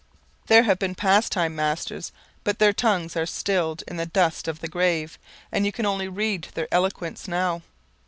There 0.47 0.63
have 0.63 0.79
been 0.79 0.95
past 0.95 1.31
time 1.31 1.55
masters 1.55 2.11
but 2.43 2.57
their 2.57 2.73
tongues 2.73 3.15
are 3.15 3.27
stilled 3.27 3.83
in 3.87 3.97
the 3.97 4.05
dust 4.07 4.47
of 4.47 4.59
the 4.59 4.67
grave, 4.67 5.19
and 5.51 5.63
you 5.63 5.71
can 5.71 5.85
only 5.85 6.07
read 6.07 6.47
their 6.55 6.67
eloquence 6.71 7.27
now. 7.27 7.61